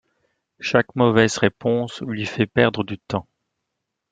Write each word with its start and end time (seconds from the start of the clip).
Chaque 0.59 0.95
mauvaise 0.95 1.37
réponse 1.37 2.01
lui 2.01 2.25
fait 2.25 2.47
perdre 2.47 2.83
du 2.83 2.97
temps. 2.97 3.27